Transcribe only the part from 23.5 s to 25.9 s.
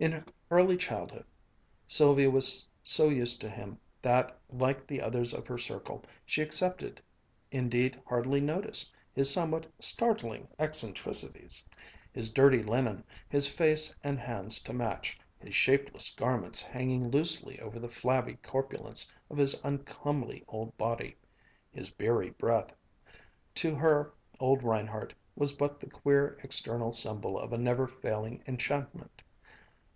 To her, old Reinhardt was but the